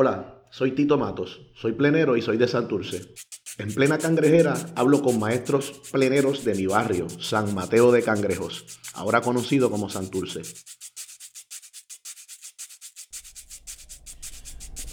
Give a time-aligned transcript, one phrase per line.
[0.00, 3.16] Hola, soy Tito Matos, soy plenero y soy de Santurce.
[3.58, 9.22] En plena cangrejera hablo con maestros pleneros de mi barrio, San Mateo de Cangrejos, ahora
[9.22, 10.42] conocido como Santurce.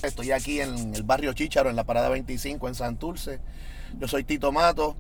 [0.02, 3.42] Estoy aquí en el barrio Chícharo, en la parada 25 en Santurce.
[4.00, 4.96] Yo soy Tito Matos.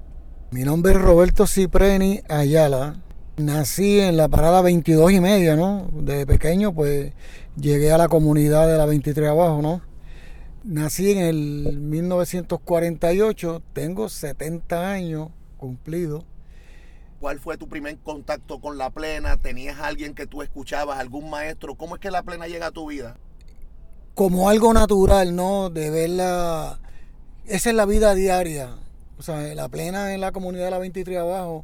[0.51, 3.01] Mi nombre es Roberto Cipreni Ayala.
[3.37, 5.89] Nací en la parada 22 y media, ¿no?
[5.93, 7.11] De pequeño, pues
[7.57, 9.94] llegué a la comunidad de la 23 abajo, ¿no?
[10.67, 16.23] Nací en el 1948, tengo 70 años cumplidos.
[17.19, 19.37] ¿Cuál fue tu primer contacto con la plena?
[19.37, 21.75] ¿Tenías alguien que tú escuchabas, algún maestro?
[21.75, 23.15] ¿Cómo es que la plena llega a tu vida?
[24.15, 25.69] Como algo natural, ¿no?
[25.69, 26.79] De verla.
[27.45, 28.75] Esa es la vida diaria.
[29.19, 31.63] O sea, la plena en la comunidad de la 23 abajo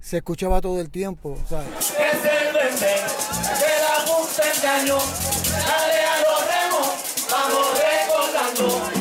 [0.00, 1.38] se escuchaba todo el tiempo.
[8.64, 8.93] amor.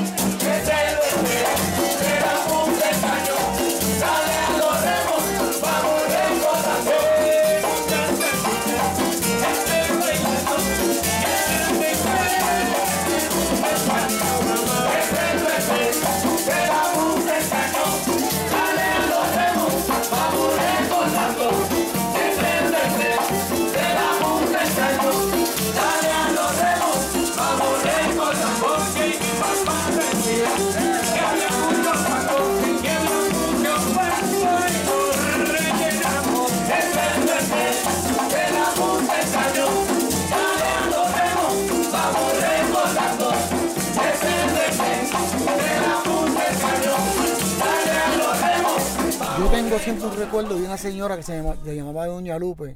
[49.83, 52.75] Siempre recuerdo de una señora que se, llama- se llamaba Doña Lupe,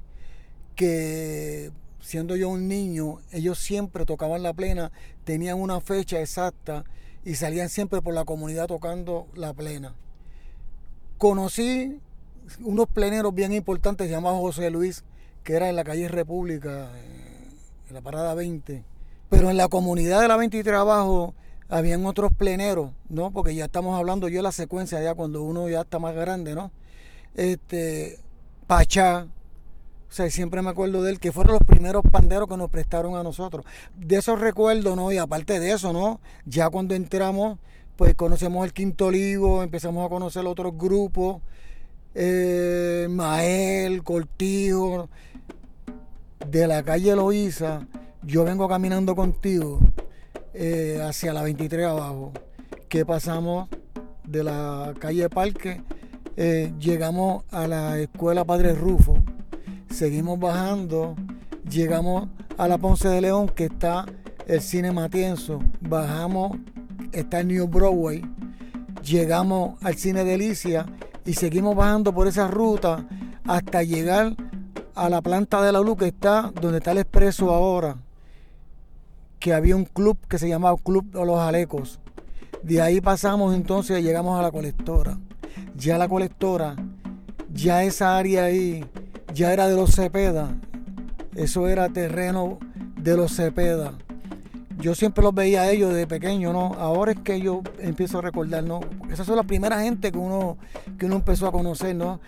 [0.76, 4.92] que siendo yo un niño, ellos siempre tocaban la plena,
[5.24, 6.84] tenían una fecha exacta
[7.26, 9.96] y salían siempre por la comunidad tocando la plena.
[11.18, 12.00] Conocí
[12.62, 15.04] unos pleneros bien importantes llamados José Luis,
[15.44, 16.90] que era en la calle República,
[17.88, 18.84] en la parada 20.
[19.30, 21.34] Pero en la comunidad de la 23 abajo
[21.70, 23.32] habían otros pleneros, ¿no?
[23.32, 26.56] Porque ya estamos hablando yo de la secuencia ya cuando uno ya está más grande,
[26.56, 26.72] ¿no?
[27.38, 28.20] Este,
[28.68, 29.28] Pachá,
[30.10, 33.16] o sea, siempre me acuerdo de él, que fueron los primeros panderos que nos prestaron
[33.16, 33.66] a nosotros.
[33.96, 35.12] De esos recuerdos, ¿no?
[35.12, 36.20] Y aparte de eso, ¿no?
[36.46, 37.60] Ya cuando entramos,
[37.96, 41.42] pues conocemos el Quinto Olivo, empezamos a conocer otros grupos,
[42.16, 45.10] eh, Mael, Cortijo,
[46.50, 47.86] de la calle Loíza,
[48.24, 49.80] yo vengo caminando contigo
[50.54, 52.32] eh, hacia la 23 abajo,
[52.90, 53.70] que pasamos
[54.24, 55.82] de la calle Parque,
[56.40, 59.18] eh, llegamos a la escuela Padre Rufo,
[59.90, 61.16] seguimos bajando,
[61.68, 64.06] llegamos a la Ponce de León, que está
[64.46, 66.56] el cine Matienzo, bajamos,
[67.12, 68.24] está el New Broadway,
[69.04, 70.86] llegamos al cine Delicia
[71.26, 73.08] y seguimos bajando por esa ruta
[73.46, 74.36] hasta llegar
[74.94, 77.98] a la planta de la luz que está donde está el expreso ahora,
[79.40, 82.00] que había un club que se llamaba Club de los Alecos.
[82.62, 85.18] De ahí pasamos entonces, llegamos a la colectora.
[85.76, 86.76] Ya la colectora,
[87.54, 88.86] ya esa área ahí,
[89.34, 90.56] ya era de los Cepeda.
[91.36, 92.58] Eso era terreno
[93.00, 93.94] de los Cepeda.
[94.80, 96.76] Yo siempre los veía a ellos desde pequeño, ¿no?
[96.76, 98.82] Ahora es que yo empiezo a recordar, ¿no?
[99.12, 100.58] Esas son las primeras gente que uno,
[101.00, 102.20] que uno empezó a conocer, ¿no?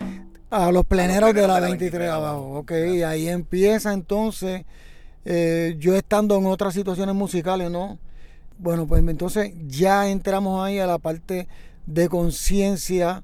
[0.50, 2.72] A los pleneros de la 23 abajo, ok.
[3.06, 4.64] Ahí empieza entonces,
[5.24, 7.98] eh, yo estando en otras situaciones musicales, ¿no?
[8.58, 11.46] Bueno, pues entonces ya entramos ahí a la parte
[11.86, 13.22] de conciencia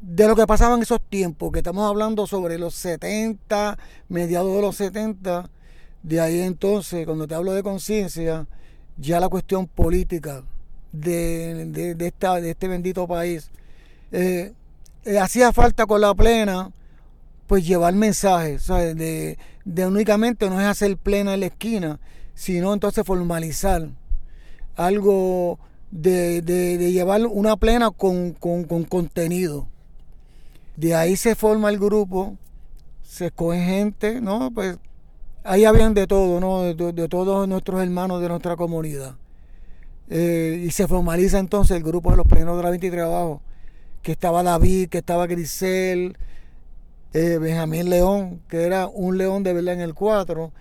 [0.00, 3.78] de lo que pasaba en esos tiempos, que estamos hablando sobre los 70,
[4.08, 5.50] mediados de los 70.
[6.02, 8.46] De ahí entonces, cuando te hablo de conciencia,
[8.98, 10.44] ya la cuestión política
[10.92, 13.50] de, de- de esta, de este bendito país.
[14.12, 14.52] eh,
[15.04, 16.72] eh, hacía falta con la plena,
[17.46, 18.66] pues llevar mensajes.
[18.68, 22.00] De, de únicamente no es hacer plena en la esquina,
[22.34, 23.88] sino entonces formalizar
[24.76, 25.58] algo
[25.96, 29.66] de, de- de llevar una plena con, con- con contenido.
[30.76, 32.36] De ahí se forma el grupo,
[33.02, 34.50] se escoge gente, ¿no?
[34.52, 34.78] Pues
[35.44, 36.62] ahí habían de todo, ¿no?
[36.62, 39.16] De, de- todos nuestros hermanos de nuestra comunidad.
[40.08, 43.42] Eh, y se formaliza entonces el grupo de los plenos de la 23 abajo,
[44.02, 46.16] que estaba David, que estaba Grisel,
[47.12, 50.52] eh, Benjamín León, que era un león de verdad en el 4.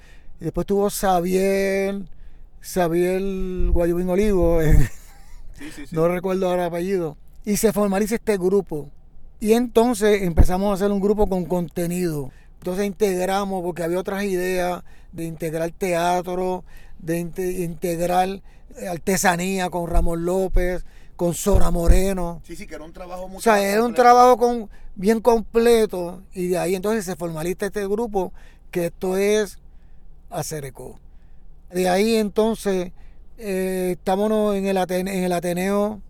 [0.42, 2.02] Y después tuvo Xavier,
[2.62, 3.22] Xavier
[3.72, 4.90] Guayubín Olivo, eh,
[5.92, 7.18] no recuerdo ahora el apellido.
[7.46, 8.90] Y se formaliza este grupo.
[9.40, 12.32] Y entonces empezamos a hacer un grupo con contenido.
[12.60, 16.64] Entonces integramos, porque había otras ideas de integrar teatro,
[17.00, 18.28] de inte- integrar
[18.78, 20.84] eh, artesanía con Ramón López,
[21.16, 22.42] con Sora Moreno.
[22.46, 24.02] Sí, sí, que era un trabajo mucho O sea, era un completo.
[24.02, 28.34] trabajo con, bien completo y de ahí entonces se formaliza este grupo
[28.72, 29.60] que esto es
[30.30, 31.00] Acereco.
[31.72, 32.92] De ahí entonces
[33.38, 36.02] eh, estábamos en el, Atene- en el Ateneo,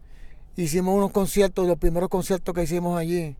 [0.56, 3.36] hicimos unos conciertos, los primeros conciertos que hicimos allí.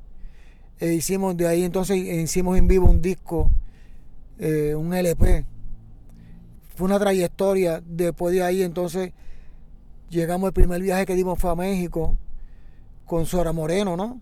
[0.80, 3.50] Eh, hicimos de ahí entonces hicimos en vivo un disco,
[4.40, 5.46] eh, un LP.
[6.76, 7.82] Fue una trayectoria.
[7.86, 9.14] Después de ahí entonces
[10.10, 12.18] llegamos, el primer viaje que dimos fue a México
[13.06, 14.20] con Sora Moreno, ¿no?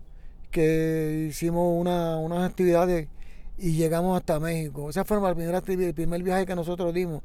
[0.52, 3.08] Que hicimos una, unas actividades
[3.58, 4.88] y llegamos hasta México.
[4.90, 7.22] Esa fue el primer viaje que nosotros dimos.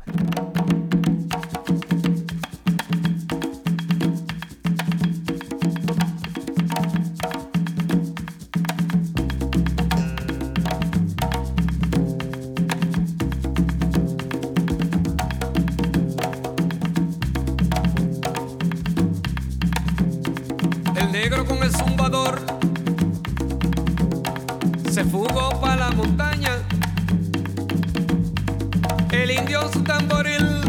[29.72, 30.62] Su tamboril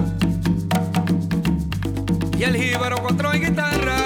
[2.38, 3.96] y el jíbaro cuatro y guitarra.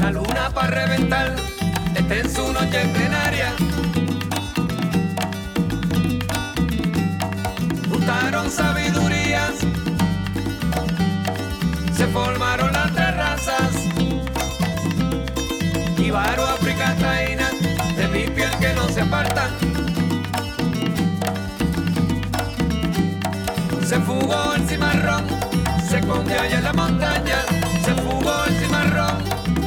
[0.00, 1.34] La luna para reventar
[1.94, 3.52] está en su noche plenaria.
[7.88, 9.54] Juntaron sabidurías
[11.96, 13.70] se formaron las terrazas.
[15.98, 17.50] Ibaro, África, Taina,
[17.96, 19.71] de mi piel que no se apartan.
[23.92, 25.26] Se fugó el cimarrón,
[25.86, 27.44] se escondió allá en la montaña.
[27.84, 29.22] Se fugó el cimarrón,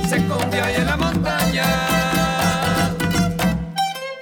[0.09, 1.65] se escondió allá en la montaña.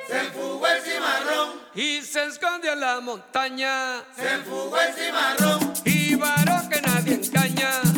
[0.05, 4.03] Se fugó el cimarrón, Y se escondió en la montaña.
[4.13, 7.92] se fugó el cimarrón, Ibaro que nadie engaña.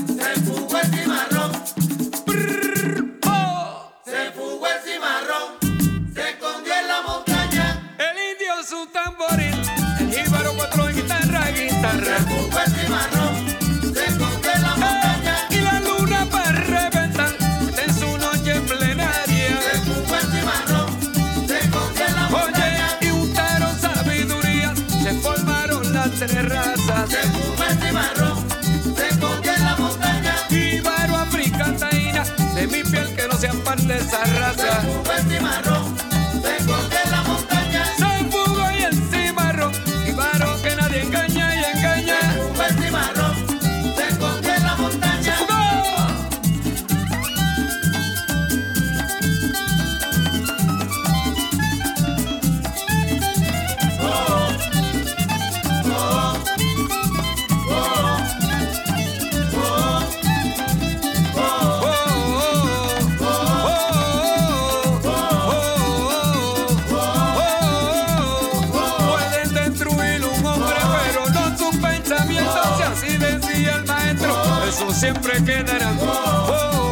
[75.16, 75.98] sempre quedarán.
[76.02, 76.85] Oh, oh.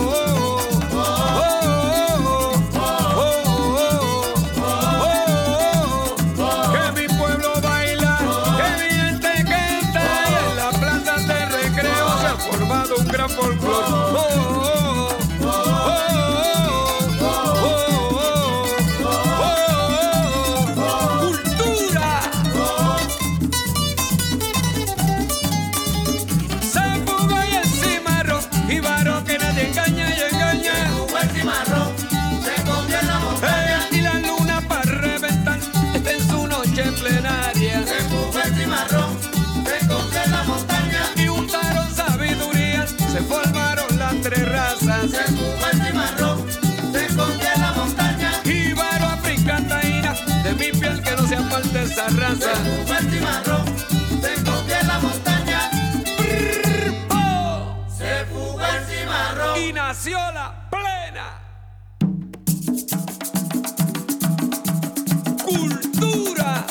[65.46, 66.66] Cultura.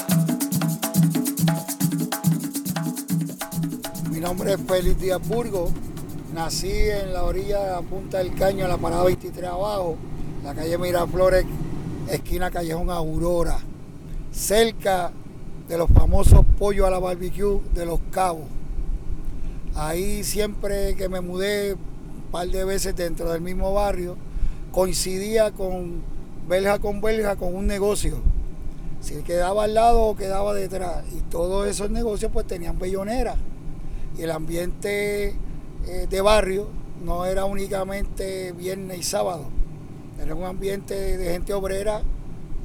[4.11, 5.71] Mi nombre es Félix Díaz Burgo.
[6.35, 9.97] Nací en la orilla de la Punta del Caño, en la parada 23 abajo,
[10.43, 11.45] la calle Miraflores,
[12.09, 13.59] esquina Callejón Aurora,
[14.31, 15.13] cerca
[15.69, 18.47] de los famosos pollos a la barbecue de Los Cabos.
[19.75, 24.17] Ahí siempre que me mudé un par de veces dentro del mismo barrio,
[24.73, 26.03] coincidía con
[26.49, 28.17] verja con verja con un negocio.
[29.01, 31.05] Si quedaba al lado o quedaba detrás.
[31.13, 33.37] Y todos esos negocios pues tenían bellonera.
[34.19, 35.35] Y el ambiente
[35.87, 36.69] eh, de barrio
[37.05, 39.45] no era únicamente viernes y sábado.
[40.21, 42.03] Era un ambiente de gente obrera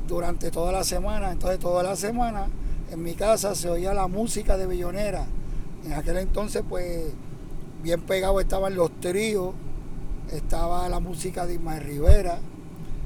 [0.07, 1.31] durante toda la semana.
[1.31, 2.47] Entonces toda la semana
[2.91, 5.25] en mi casa se oía la música de bellonera.
[5.85, 7.05] En aquel entonces pues
[7.81, 9.53] bien pegado estaban los tríos,
[10.31, 12.39] estaba la música de Ismael Rivera,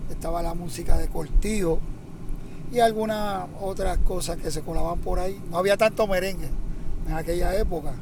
[0.10, 1.80] estaba la música de Cortijo
[2.72, 5.42] y algunas otras cosas que se colaban por ahí.
[5.50, 6.50] No había tanto merengue
[7.08, 7.94] en aquella época.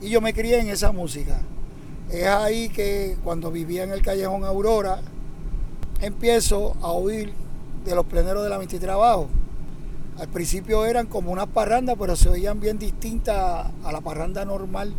[0.00, 1.40] Y yo me crié en esa música.
[2.10, 5.00] Es ahí que cuando vivía en el callejón Aurora,
[6.00, 7.32] empiezo a oír
[7.84, 9.28] de los pleneros de la 23 abajo.
[10.18, 14.94] Al principio eran como unas parrandas, pero se oían bien distintas a la parranda normal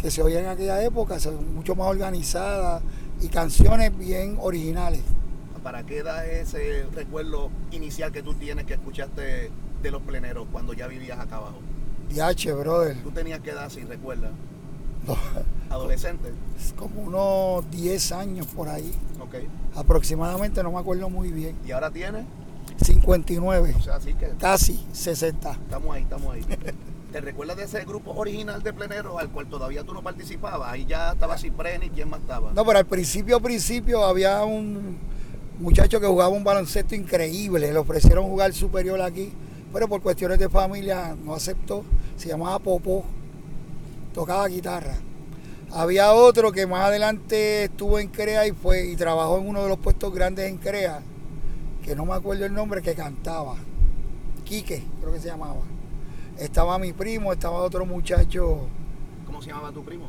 [0.00, 1.16] que se oía en aquella época,
[1.54, 2.82] mucho más organizada
[3.24, 5.00] y canciones bien originales.
[5.62, 9.50] ¿Para qué da ese recuerdo inicial que tú tienes que escuchaste
[9.82, 11.58] de los pleneros cuando ya vivías acá abajo?
[12.10, 13.02] Diache, brother.
[13.02, 14.32] ¿Tú tenías que edad, si recuerdas?
[15.06, 15.16] No.
[15.70, 16.32] ¿Adolescente?
[16.76, 18.94] Como unos 10 años por ahí.
[19.20, 19.36] Ok.
[19.74, 21.56] Aproximadamente, no me acuerdo muy bien.
[21.66, 22.26] ¿Y ahora tienes?
[22.82, 23.74] 59.
[23.78, 25.50] O sea, así que Casi 60.
[25.50, 26.42] estamos ahí, estamos ahí.
[27.14, 30.72] ¿Te recuerdas de ese grupo original de pleneros al cual todavía tú no participabas?
[30.72, 32.52] Ahí ya estaba Cipreni, ¿quién más estaba?
[32.52, 34.98] No, pero al principio, principio había un
[35.60, 37.72] muchacho que jugaba un baloncesto increíble.
[37.72, 39.30] Le ofrecieron jugar superior aquí,
[39.72, 41.84] pero por cuestiones de familia no aceptó.
[42.16, 43.04] Se llamaba Popó.
[44.12, 44.96] Tocaba guitarra.
[45.70, 49.68] Había otro que más adelante estuvo en CREA y fue y trabajó en uno de
[49.68, 51.00] los puestos grandes en CREA,
[51.84, 53.54] que no me acuerdo el nombre, que cantaba.
[54.44, 55.73] Quique, creo que se llamaba.
[56.38, 58.66] Estaba mi primo, estaba otro muchacho,
[59.26, 60.06] ¿Cómo se llamaba tu primo?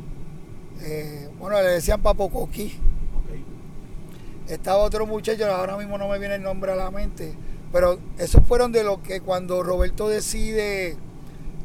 [0.82, 2.74] eh, bueno, le decían Papo Coquí.
[3.16, 4.50] Ok.
[4.50, 7.32] Estaba otro muchacho, ahora mismo no me viene el nombre a la mente,
[7.72, 10.96] pero esos fueron de los que cuando Roberto decide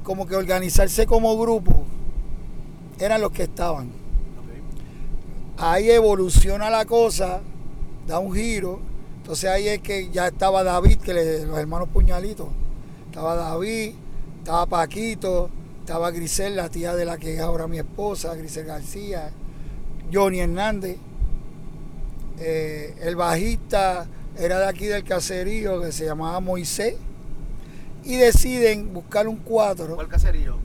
[0.03, 1.83] como que organizarse como grupo,
[2.99, 3.89] eran los que estaban.
[5.57, 7.41] Ahí evoluciona la cosa,
[8.07, 8.79] da un giro,
[9.17, 12.47] entonces ahí es que ya estaba David, que le- los hermanos puñalitos,
[13.05, 13.93] estaba David,
[14.41, 19.31] estaba Paquito, estaba Grisel, la tía de la que es ahora mi esposa, Grisel García,
[20.11, 20.97] Johnny Hernández,
[22.39, 24.07] eh, el bajista
[24.37, 26.95] era de aquí del caserío que se llamaba Moisés,
[28.03, 30.57] y deciden buscar un cuatro, ¿Cuál caserío?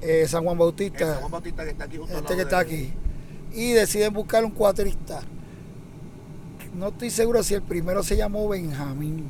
[0.00, 2.36] eh, San Juan El Bautista, San Juan Bautista que está aquí justo al este lado
[2.36, 2.92] que está de- aquí,
[3.54, 5.20] y deciden buscar un cuatrista.
[6.74, 9.24] No estoy seguro si el primero se llamó Benjamín.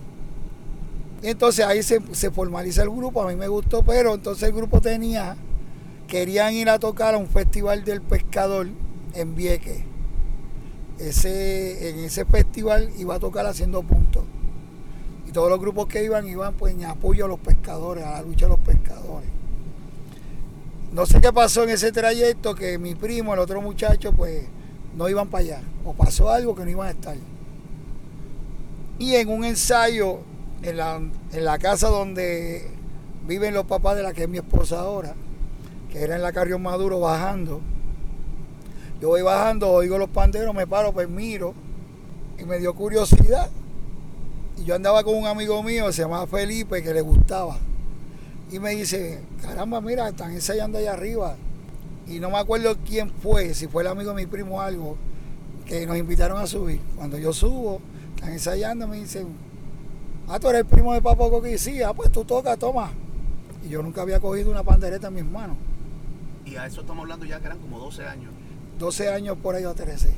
[1.22, 4.80] Entonces ahí se, se formaliza el grupo, a mí me gustó, pero entonces el grupo
[4.80, 5.36] tenía,
[6.06, 8.68] querían ir a tocar a un festival del pescador
[9.14, 9.82] en Vieques.
[10.98, 14.24] Ese, en ese festival iba a tocar haciendo puntos.
[15.26, 18.22] Y todos los grupos que iban, iban pues en apoyo a los pescadores, a la
[18.22, 19.28] lucha de los pescadores.
[20.92, 24.44] No sé qué pasó en ese trayecto, que mi primo, el otro muchacho, pues
[24.96, 25.62] no iban para allá.
[25.84, 27.16] O pasó algo que no iban a estar.
[28.98, 30.20] Y en un ensayo,
[30.62, 32.70] en la, en la casa donde
[33.26, 35.14] viven los papás de la que es mi esposa ahora,
[35.90, 37.60] que era en la Carrión Maduro bajando,
[39.00, 41.52] yo voy bajando, oigo los panderos, me paro, pues miro,
[42.38, 43.50] y me dio curiosidad.
[44.56, 47.58] Y yo andaba con un amigo mío, se llamaba Felipe, que le gustaba.
[48.50, 51.36] Y me dice, caramba, mira, están ensayando allá arriba.
[52.06, 54.96] Y no me acuerdo quién fue, si fue el amigo de mi primo o algo,
[55.66, 56.80] que nos invitaron a subir.
[56.96, 57.82] Cuando yo subo,
[58.14, 59.26] están ensayando, me dicen,
[60.28, 61.58] ah, tú eres el primo de Papo Coqui.
[61.58, 62.90] Sí, ah, pues tú toca, toma.
[63.64, 65.56] Y yo nunca había cogido una pandereta en mis manos.
[66.44, 68.30] Y a eso estamos hablando ya que eran como 12 años.
[68.78, 70.08] 12 años por ahí o 13.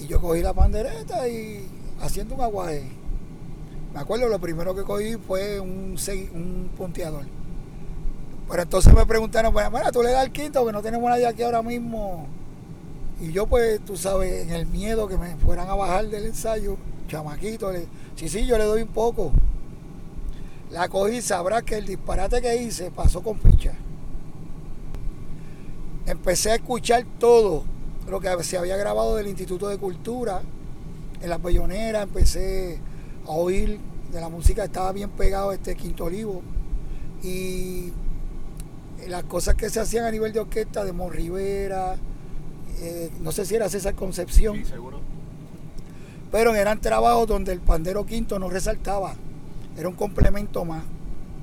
[0.00, 1.66] Y yo cogí la pandereta y
[2.00, 2.84] haciendo un aguaje.
[3.94, 5.96] Me acuerdo, lo primero que cogí fue un,
[6.34, 7.24] un punteador.
[8.50, 11.26] Pero entonces me preguntaron, bueno, mira, tú le das el quinto, que no tenemos nadie
[11.26, 12.26] aquí ahora mismo.
[13.20, 16.76] Y yo, pues, tú sabes, en el miedo que me fueran a bajar del ensayo,
[17.08, 17.72] chamaquito,
[18.14, 19.32] sí, sí, yo le doy un poco.
[20.70, 23.72] La cogí, sabrás que el disparate que hice pasó con ficha.
[26.06, 27.64] Empecé a escuchar todo
[28.08, 30.42] lo que se había grabado del Instituto de Cultura,
[31.20, 32.78] en la Pellonera, empecé
[33.26, 33.80] a oír
[34.12, 36.42] de la música, estaba bien pegado este Quinto Olivo.
[37.22, 37.92] Y
[39.08, 41.96] las cosas que se hacían a nivel de orquesta de Mon Rivera,
[42.80, 45.00] eh, no sé si era César Concepción, Sí, seguro.
[46.30, 49.14] Pero eran trabajos donde el pandero quinto no resaltaba,
[49.76, 50.82] era un complemento más.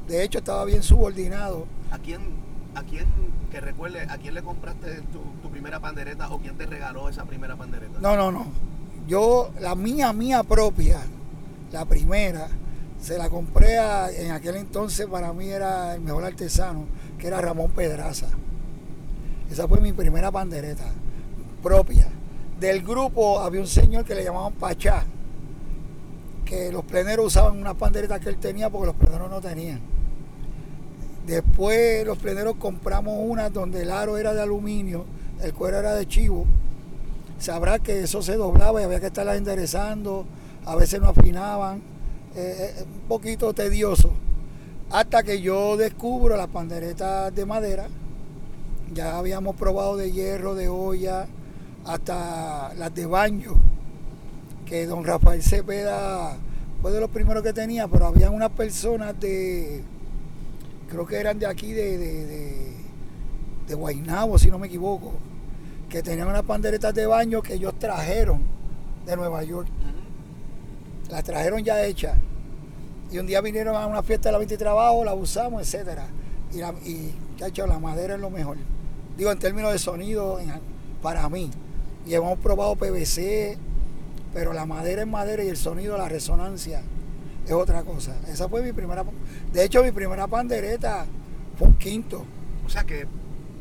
[0.08, 1.66] De hecho, estaba bien subordinado.
[1.92, 2.22] ¿A quién,
[2.76, 3.06] a quién
[3.52, 7.24] que recuerde, a quién le compraste tu, tu primera pandereta o quién te regaló esa
[7.26, 8.00] primera pandereta?
[8.00, 8.46] No, no, no.
[9.08, 11.00] Yo, la mía, mía propia,
[11.72, 12.48] la primera,
[13.02, 16.86] se la compré a- en aquel entonces para mí era el mejor artesano,
[17.18, 18.28] que era Ramón Pedraza.
[19.50, 20.86] Esa fue mi primera pandereta
[21.64, 22.08] propia.
[22.60, 25.04] Del grupo había un señor que le llamaban Pachá,
[26.46, 29.82] que los pleneros usaban unas panderetas que él tenía porque los pleneros no tenían.
[31.26, 35.06] Después los pleneros compramos unas donde el aro era de aluminio,
[35.42, 36.46] el cuero era de chivo.
[37.40, 40.26] Sabrá que eso se doblaba y había que estarlas enderezando,
[40.66, 41.82] a veces no afinaban,
[42.36, 44.12] eh, eh, un poquito tedioso.
[44.92, 47.88] Hasta que yo descubro las panderetas de madera,
[48.94, 51.28] ya habíamos probado de hierro, de olla,
[51.86, 53.54] hasta las de baño,
[54.66, 56.38] que don Rafael Cepeda
[56.82, 59.84] fue de los primeros que tenía, pero había unas personas de,
[60.90, 62.74] creo que eran de aquí, de, de, de,
[63.68, 65.14] de Guaynabo, si no me equivoco,
[65.90, 68.42] que tenían unas panderetas de baño que ellos trajeron
[69.06, 69.68] de Nueva York.
[71.10, 72.18] Las trajeron ya hechas.
[73.12, 76.08] Y un día vinieron a una fiesta de la 20 y trabajo, la usamos, etcétera.
[76.52, 78.58] Y, la, y chacho, la madera es lo mejor.
[79.16, 80.52] Digo, en términos de sonido, en-
[81.04, 81.52] para mí.
[82.06, 83.58] Y hemos probado PVC,
[84.34, 86.84] pero la madera es madera y el sonido, la resonancia,
[87.46, 88.16] es otra cosa.
[88.28, 89.04] Esa fue mi primera.
[89.52, 91.06] De hecho, mi primera pandereta
[91.58, 92.24] fue un quinto.
[92.66, 93.08] O sea que,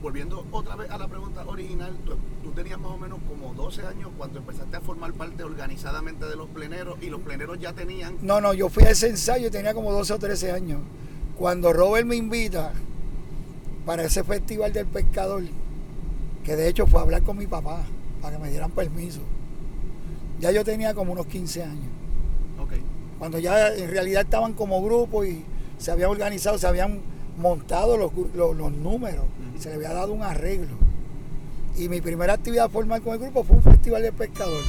[0.02, 3.86] volviendo otra vez a la pregunta original, tú, tú tenías más o menos como 12
[3.86, 8.18] años cuando empezaste a formar parte organizadamente de los pleneros y los pleneros ya tenían...
[8.20, 10.80] No, no, yo fui a ese ensayo y tenía como 12 o 13 años.
[11.38, 12.72] Cuando Robert me invita
[13.86, 15.44] para ese festival del pescador,
[16.44, 17.84] que de hecho fue a hablar con mi papá
[18.24, 19.20] para que me dieran permiso.
[20.40, 21.90] Ya yo tenía como unos 15 años.
[22.58, 22.72] Ok.
[23.18, 25.44] Cuando ya en realidad estaban como grupo y
[25.76, 27.00] se habían organizado, se habían
[27.38, 29.26] montado los, los- los números,
[29.58, 30.74] se le había dado un arreglo.
[31.76, 34.62] Y mi primera actividad formal con el grupo fue un festival del pescador.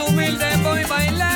[0.00, 1.27] humilde voy bailando.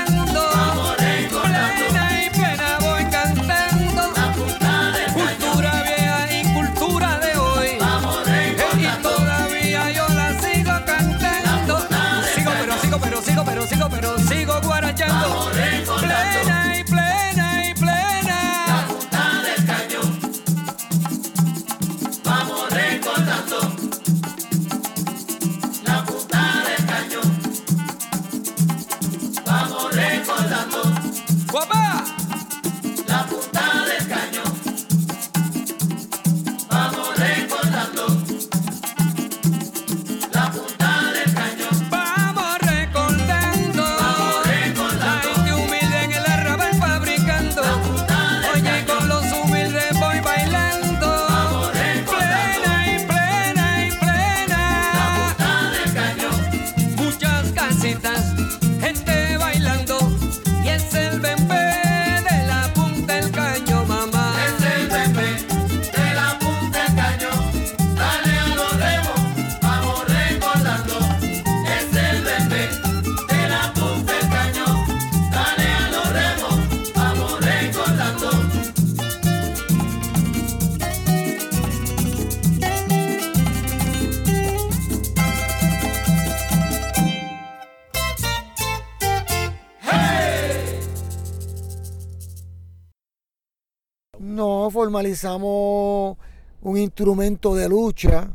[94.93, 96.19] Formalizamos
[96.61, 98.29] un instrumento de lucha.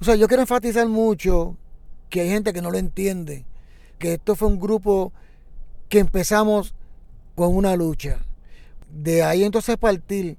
[0.00, 1.56] O sea, yo quiero enfatizar mucho
[2.08, 3.44] que hay gente que no lo entiende,
[3.96, 5.12] que esto fue un grupo
[5.88, 6.74] que empezamos
[7.36, 8.18] con una lucha.
[8.90, 10.36] De ahí entonces partir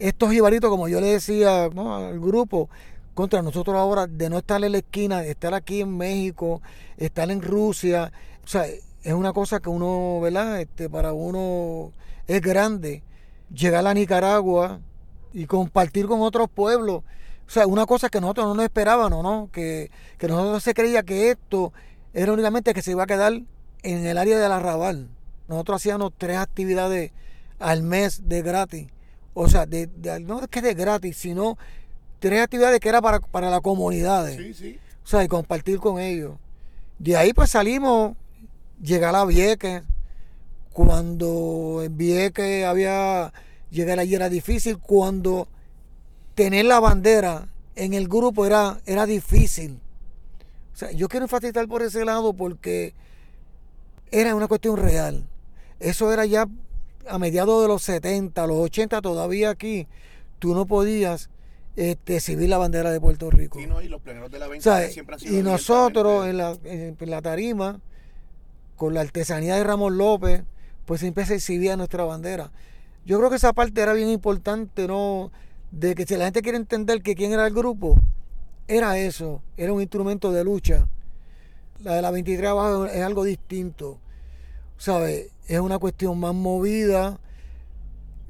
[0.00, 1.94] estos jibaritos, como yo le decía ¿no?
[1.94, 2.68] al grupo,
[3.14, 6.62] contra nosotros ahora de no estar en la esquina, de estar aquí en México,
[6.96, 8.12] estar en Rusia,
[8.44, 10.60] o sea, es una cosa que uno, ¿verdad?
[10.60, 11.92] Este, para uno
[12.26, 13.04] es grande
[13.52, 14.80] llegar a Nicaragua
[15.32, 17.02] y compartir con otros pueblos.
[17.46, 19.48] O sea, una cosa que nosotros no nos esperábamos, ¿no?
[19.52, 21.72] Que, que nosotros se creía que esto
[22.12, 23.32] era únicamente que se iba a quedar
[23.82, 25.08] en el área del arrabal.
[25.48, 27.12] Nosotros hacíamos tres actividades
[27.58, 28.88] al mes de gratis.
[29.34, 31.56] O sea, de, de- no es que de gratis, sino
[32.18, 34.36] tres actividades que era para, para las comunidades.
[34.36, 34.78] Sí, sí.
[35.04, 36.32] O sea, y compartir con ellos.
[36.98, 38.14] De ahí pues salimos,
[38.82, 39.82] llegar a Vieques.
[40.78, 43.32] Cuando en Vieques había,
[43.68, 44.78] llegar allí era difícil.
[44.78, 45.48] Cuando
[46.36, 49.80] tener la bandera en el grupo era, era difícil.
[50.72, 52.94] O sea, yo quiero enfatizar por ese lado porque
[54.12, 55.26] era una cuestión real.
[55.80, 56.46] Eso era ya
[57.08, 59.88] a mediados de los 70, los 80 todavía aquí.
[60.38, 61.28] Tú no podías
[61.74, 63.58] este, exhibir la bandera de Puerto Rico.
[63.58, 66.28] Sí, no, y los pleneros de la O 20 sea, siempre han sido y nosotros
[66.28, 67.80] en la, en la tarima,
[68.76, 70.44] con la artesanía de Ramón López,
[70.88, 72.50] pues siempre se exhibía nuestra bandera.
[73.04, 75.30] Yo creo que esa parte era bien importante, ¿no?
[75.70, 78.00] De que si la gente quiere entender que quién era el grupo,
[78.66, 80.88] era eso, era un instrumento de lucha.
[81.80, 83.98] La de la 23 abajo es algo distinto,
[84.78, 85.30] ¿sabes?
[85.46, 87.20] Es una cuestión más movida.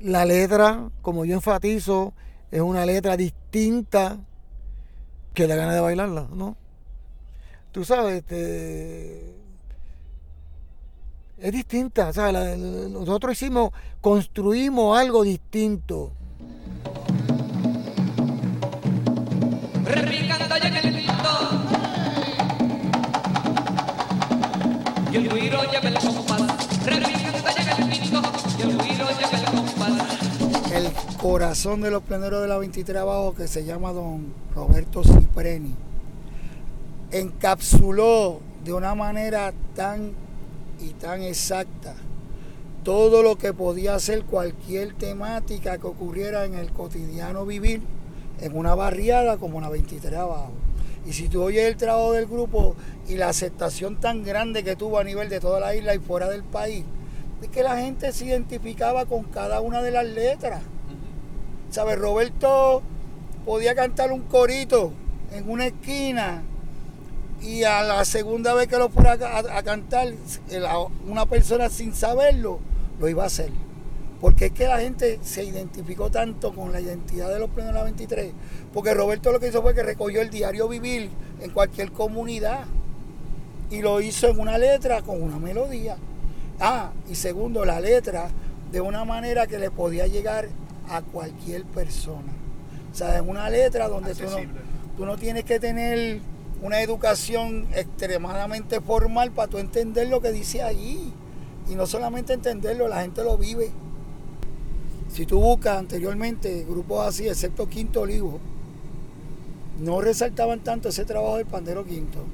[0.01, 2.12] La letra, como yo enfatizo,
[2.51, 4.18] es una letra distinta
[5.33, 6.57] que da ganas de bailarla, ¿no?
[7.71, 9.37] Tú sabes, este,
[11.40, 12.33] es distinta, ¿sabes?
[12.33, 13.70] La- la- nosotros hicimos,
[14.01, 16.12] construimos algo distinto.
[30.72, 35.74] el corazón de los pleneros de la 23 abajo que se llama don Roberto Cipreni
[37.11, 40.12] encapsuló de una manera tan
[40.81, 41.95] y tan exacta
[42.85, 47.83] todo lo que podía hacer cualquier temática que ocurriera en el cotidiano vivir
[48.41, 50.53] en una barriada como la 23 abajo.
[51.07, 52.77] Y si tú oyes el trabajo del grupo
[53.09, 56.29] y la aceptación tan grande que tuvo a nivel de toda la isla y fuera
[56.29, 56.85] del país,
[57.43, 60.62] es que la gente se identificaba con cada una de las letras.
[61.71, 61.99] ¿Sabes?
[61.99, 62.83] Roberto
[63.45, 64.93] podía cantar un corito
[65.33, 66.43] en una esquina
[67.42, 70.09] y a la segunda vez que lo fuera a, a- a cantar,
[71.07, 72.59] una persona sin saberlo,
[72.98, 73.51] lo iba a hacer.
[74.20, 77.79] Porque es que la gente se identificó tanto con la identidad de los plenos de
[77.79, 78.33] la 23.
[78.74, 81.09] Porque Roberto lo que hizo fue que recogió el diario vivir
[81.40, 82.64] en cualquier comunidad
[83.70, 85.96] y lo hizo en una letra con una melodía.
[86.59, 88.29] Ah, y segundo, la letra
[88.72, 90.48] de una manera que le podía llegar
[90.90, 92.33] a cualquier persona.
[92.92, 94.31] O sea, en una letra donde tú no,
[94.96, 96.20] tú no tienes que tener
[96.62, 101.12] una educación extremadamente formal para tú entender lo que dice allí.
[101.68, 103.71] Y no solamente entenderlo, la gente lo vive.
[105.12, 108.38] Si tú buscas anteriormente grupos así, excepto Quinto Olivo,
[109.81, 112.25] no resaltaban tanto ese trabajo del pandero Quinto.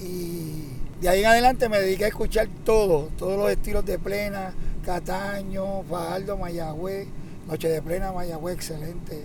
[0.00, 0.64] Y
[1.00, 5.82] de ahí en adelante me dediqué a escuchar todo, todos los estilos de plena, Cataño,
[5.84, 7.06] Fajardo, Mayagüez,
[7.46, 9.24] Noche de Plena, Mayagüez, excelente.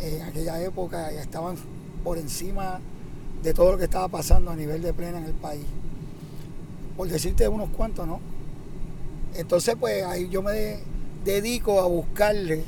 [0.00, 1.56] En aquella época estaban
[2.02, 2.80] por encima
[3.44, 5.66] de todo lo que estaba pasando a nivel de plena en el país.
[6.96, 8.18] Por decirte unos cuantos, ¿no?
[9.34, 10.78] Entonces, pues ahí yo me
[11.24, 12.64] dedico a buscarle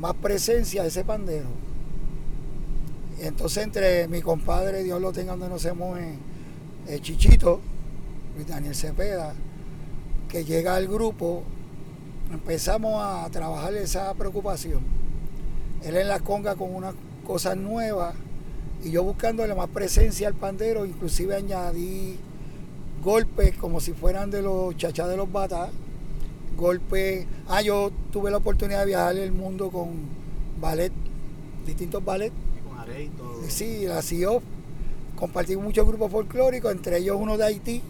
[0.00, 1.46] más presencia a ese pandero.
[3.20, 6.18] Entonces, entre mi compadre, Dios lo tenga donde no se mueve,
[6.88, 7.60] eh, Chichito,
[8.48, 9.32] Daniel Cepeda,
[10.28, 11.44] que llega al grupo,
[12.32, 14.80] empezamos a trabajar esa preocupación.
[15.84, 18.14] Él en la conga con unas cosas nuevas
[18.84, 22.16] y yo buscándole más presencia al pandero, inclusive añadí
[23.02, 25.70] golpes como si fueran de los chachas de los batas,
[26.56, 29.90] golpes, ah, yo tuve la oportunidad de viajar el mundo con
[30.60, 30.92] ballet,
[31.66, 32.32] distintos ballet,
[32.68, 33.42] Con Arey y todo.
[33.48, 34.42] Sí, la CIO.
[35.16, 37.82] Compartí muchos grupos folclóricos, entre ellos uno de Haití,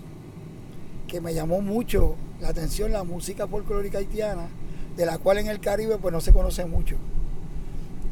[1.09, 4.49] que me llamó mucho la atención la música folclórica haitiana,
[4.97, 6.97] de la cual en el Caribe pues no se conoce mucho.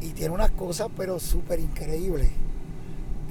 [0.01, 2.31] Y tiene unas cosas pero súper increíbles,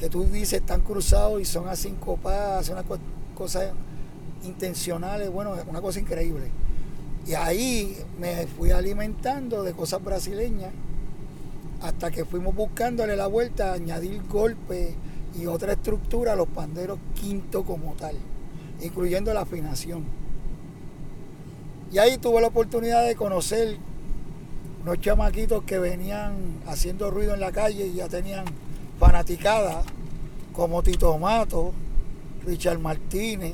[0.04, 2.98] que tú dices están cruzados y son así sincopadas, son unas co-
[3.36, 3.72] cosas
[4.44, 6.52] intencionales, bueno, una cosa increíble.
[7.26, 10.74] Y ahí me fui alimentando de cosas brasileñas
[11.82, 14.94] hasta que fuimos buscándole la vuelta a añadir golpes
[15.40, 18.18] y otra estructura a los panderos quinto como tal,
[18.82, 20.04] incluyendo la afinación.
[21.94, 23.78] Y ahí tuve la oportunidad de conocer
[24.82, 28.44] unos chamaquitos que venían haciendo ruido en la calle y ya tenían
[29.00, 29.84] fanaticada,
[30.54, 31.74] como Tito Mato,
[32.46, 33.54] Richard Martínez,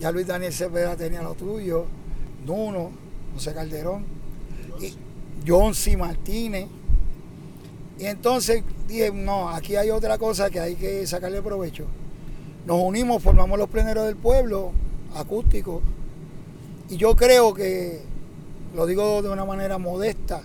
[0.00, 1.84] ya Luis Daniel Cepeda tenía lo tuyo,
[2.44, 2.90] Nuno,
[3.34, 4.04] José Calderón,
[5.46, 5.96] John C.
[5.96, 6.66] Martínez.
[7.98, 11.86] Y entonces dije, no, aquí hay otra cosa que hay que sacarle provecho.
[12.66, 14.72] Nos unimos, formamos los pleneros del pueblo,
[15.14, 15.82] acústicos,
[16.88, 18.00] y yo creo que,
[18.74, 20.42] lo digo de una manera modesta,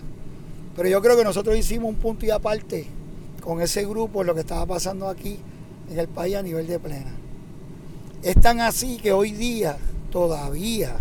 [0.74, 2.86] pero yo creo que nosotros hicimos un punto y aparte
[3.42, 5.38] con ese grupo lo que estaba pasando aquí
[5.90, 7.12] en el país a nivel de plena.
[8.22, 9.76] Es tan así que hoy día
[10.10, 10.96] todavía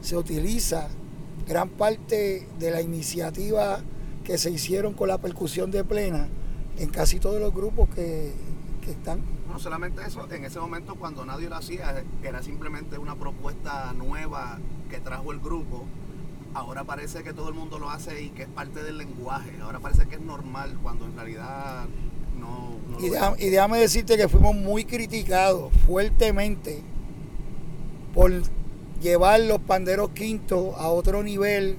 [0.00, 0.88] se utiliza
[1.46, 3.80] gran parte de la iniciativa
[4.24, 6.28] que se hicieron con la percusión de plena
[6.78, 8.32] en casi todos los grupos que,
[8.84, 9.20] que están.
[9.48, 14.58] No solamente eso, en ese momento cuando nadie lo hacía, era simplemente una propuesta nueva
[14.90, 15.84] que trajo el grupo.
[16.54, 19.52] Ahora parece que todo el mundo lo hace y que es parte del lenguaje.
[19.62, 21.86] Ahora parece que es normal cuando en realidad
[22.38, 26.82] no, no lo Y, deja- y déjame decirte que fuimos muy criticados fuertemente
[28.14, 28.30] por
[29.00, 31.76] llevar los panderos quintos a otro nivel,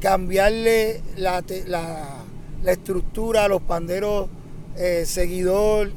[0.00, 2.16] cambiarle la, la-
[2.62, 4.28] la estructura a los panderos
[4.76, 5.90] eh, seguidor,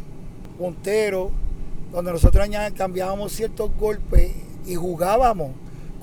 [0.58, 1.32] puntero,
[1.92, 4.32] donde nosotros cambiábamos ciertos golpes
[4.66, 5.52] y jugábamos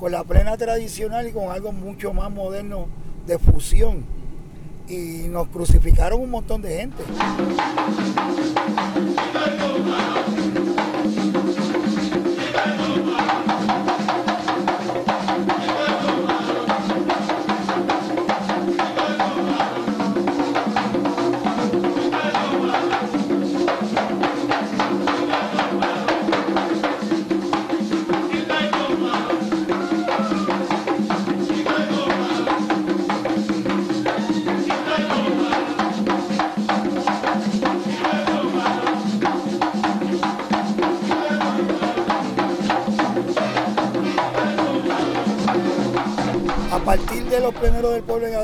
[0.00, 2.86] con la plena tradicional y con algo mucho más moderno
[3.26, 4.02] de fusión.
[4.88, 7.04] Y nos crucificaron un montón de gente.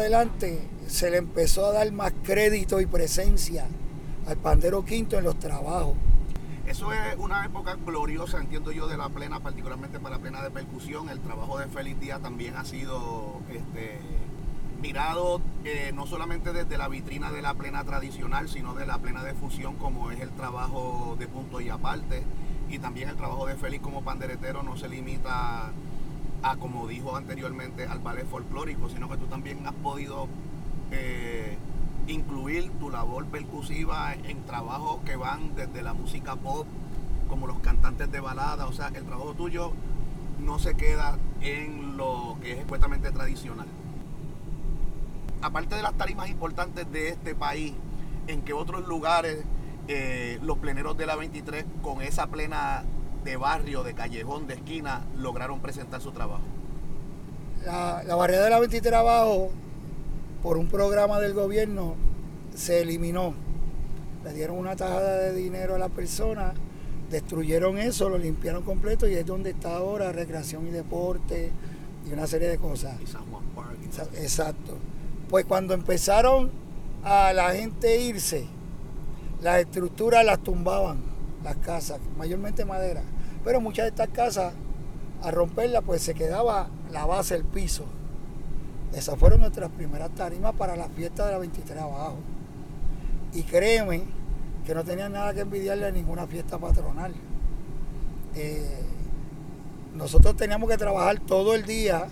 [0.06, 3.66] Adelante, se le empezó a dar más crédito y presencia
[4.28, 5.96] al pandero quinto en los trabajos.
[6.64, 10.50] Eso es una época gloriosa, entiendo yo, de la plena, particularmente para la plena de
[10.50, 11.08] percusión.
[11.08, 13.98] El trabajo de Félix Díaz también ha sido este,
[14.80, 19.24] mirado eh, no solamente desde la vitrina de la plena tradicional, sino de la plena
[19.24, 22.22] de fusión, como es el trabajo de punto y aparte.
[22.68, 25.72] Y también el trabajo de Félix como panderetero no se limita
[26.42, 30.28] a, como dijo anteriormente, al ballet folclórico, sino que tú también has podido
[30.90, 31.56] eh,
[32.06, 36.66] incluir tu labor percusiva en trabajos que van desde la música pop,
[37.28, 39.72] como los cantantes de balada, o sea, el trabajo tuyo
[40.38, 43.66] no se queda en lo que es expuestamente tradicional.
[45.42, 47.74] Aparte de las tarimas importantes de este país,
[48.26, 49.44] ¿en qué otros lugares
[49.88, 52.82] eh, los pleneros de la 23 con esa plena
[53.26, 56.42] de barrio, de callejón, de esquina, lograron presentar su trabajo?
[57.64, 59.50] La, la barrera de la 23 abajo,
[60.42, 61.94] por un programa del gobierno,
[62.54, 63.34] se eliminó.
[64.24, 66.54] Le dieron una tajada de dinero a la persona,
[67.10, 71.50] destruyeron eso, lo limpiaron completo y es donde está ahora recreación y deporte
[72.08, 73.00] y una serie de cosas.
[73.02, 73.76] Y San Juan Park.
[73.84, 74.04] y todo.
[74.06, 74.78] Exa- Exacto.
[75.28, 76.50] Pues cuando empezaron
[77.04, 78.46] a la gente irse,
[79.42, 80.98] las estructuras las tumbaban,
[81.42, 83.02] las casas, mayormente madera.
[83.46, 84.54] Pero muchas de estas casas,
[85.22, 87.84] al romperlas, pues se quedaba la base, el piso.
[88.92, 92.16] Esas fueron nuestras primeras tarimas para la fiesta de la 23 abajo.
[93.34, 94.02] Y créeme
[94.66, 97.14] que no tenían nada que envidiarle a ninguna fiesta patronal.
[98.34, 98.80] Eh,
[99.94, 102.08] nosotros teníamos que trabajar todo el día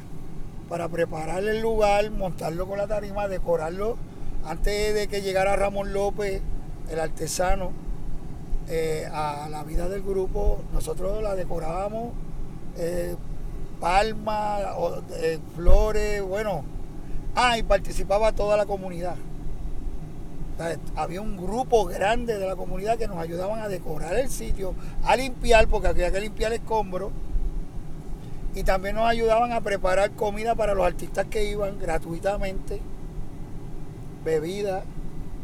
[0.68, 3.96] para preparar el lugar, montarlo con la tarima, decorarlo
[4.44, 6.42] antes de que llegara Ramón López,
[6.92, 7.72] el artesano,
[8.68, 10.61] eh, a la vida del grupo.
[10.72, 12.12] Nosotros la decorábamos,
[12.79, 13.16] eh,
[13.81, 14.62] palmas,
[15.16, 16.64] eh, flores, bueno.
[17.35, 19.16] Ah, y participaba toda la comunidad.
[20.94, 24.74] Había un grupo grande de la comunidad que nos ayudaban a decorar el sitio,
[25.05, 27.11] a limpiar, porque había que limpiar escombros.
[28.55, 32.81] Y también nos ayudaban a preparar comida para los artistas que iban gratuitamente,
[34.24, 34.85] bebida,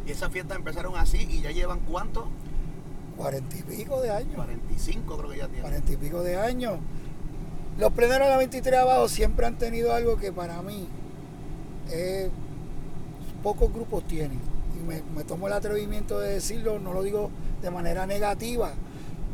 [0.07, 2.29] Y esas fiestas empezaron así y ya llevan cuánto?
[3.21, 4.35] Cuarenta y pico de años.
[4.35, 5.61] 45 creo que ya tienen.
[5.61, 6.79] cuarenta y pico de años.
[7.79, 10.89] Los pleneros de la 23 abajo siempre han tenido algo que para mí
[11.91, 12.31] eh,
[13.43, 14.41] pocos grupos tienen.
[14.79, 17.31] Y me, me tomo el atrevimiento de decirlo, no lo digo
[17.61, 18.73] de manera negativa,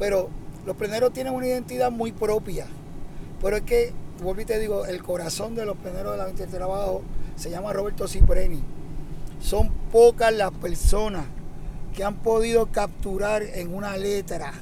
[0.00, 0.30] pero
[0.64, 2.66] los pleneros tienen una identidad muy propia.
[3.40, 6.60] Pero es que, vuelvo y te digo, el corazón de los pleneros de la 23
[6.60, 7.02] abajo
[7.36, 8.62] se llama Roberto Cipreni.
[9.40, 11.26] Son pocas las personas
[11.96, 14.52] que han podido capturar en una letra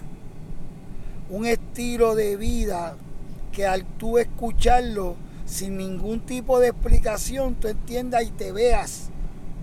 [1.29, 2.97] un estilo de vida
[3.51, 9.11] que al tú escucharlo sin ningún tipo de explicación, tú entiendas y te veas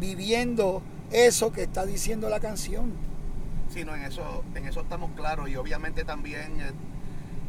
[0.02, 0.82] viviendo
[1.12, 2.92] eso que está diciendo la canción.
[3.70, 6.72] Sí, no, en eso, en eso estamos claros y obviamente también eh,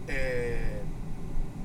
[0.06, 0.82] eh,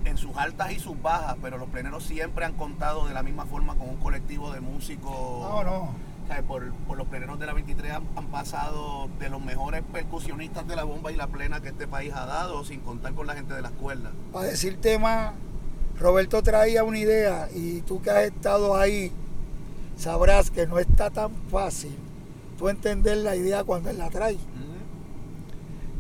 [0.06, 3.46] en sus altas y sus bajas, pero los pleneros siempre han contado de la misma
[3.46, 5.12] forma con un colectivo de músicos.
[5.14, 6.07] No, no.
[6.28, 9.82] O sea, Por, por los pleneros de la 23 han, han pasado de los mejores
[9.94, 13.28] percusionistas de la bomba y la plena que este país ha dado, sin contar con
[13.28, 14.12] la gente de las cuerdas.
[14.34, 15.34] Para decirte más,
[15.98, 19.12] Roberto traía una idea y tú que has estado ahí
[19.98, 21.96] sabrás que no está tan fácil
[22.58, 24.38] tú entender la idea cuando él la trae.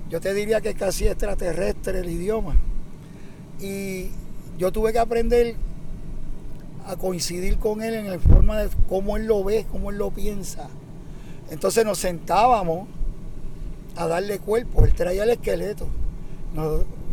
[0.10, 2.56] Yo te diría que es casi extraterrestre el idioma.
[3.60, 4.10] Y
[4.58, 5.56] yo tuve que aprender
[6.88, 10.10] a coincidir con él en la forma de cómo él lo ve, cómo él lo
[10.12, 10.67] piensa.
[11.50, 12.88] Entonces nos sentábamos
[13.95, 14.86] a darle cuerpo.
[14.86, 15.88] Él traía el esqueleto.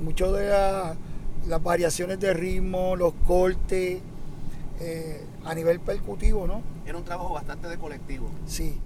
[0.02, 0.96] Mucho de la-
[1.48, 4.00] las variaciones de ritmo, los cortes,
[4.80, 6.62] eh, a nivel percutivo, ¿no?
[6.86, 8.28] Era un trabajo bastante de colectivo.
[8.46, 8.78] Sí.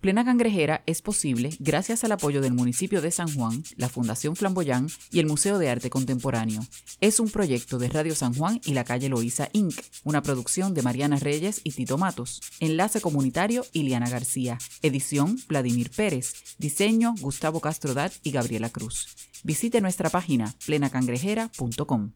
[0.00, 4.88] Plena Cangrejera es posible gracias al apoyo del municipio de San Juan, la Fundación Flamboyán
[5.12, 6.62] y el Museo de Arte Contemporáneo.
[7.02, 10.80] Es un proyecto de Radio San Juan y la calle Loíza Inc., una producción de
[10.80, 12.40] Mariana Reyes y Tito Matos.
[12.60, 14.56] Enlace comunitario Iliana García.
[14.80, 16.32] Edición Vladimir Pérez.
[16.56, 19.08] Diseño Gustavo Castrodat y Gabriela Cruz.
[19.44, 22.08] Visite nuestra página plenacangrejera.com.